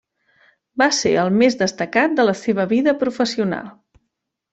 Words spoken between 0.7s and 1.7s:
Va ser el més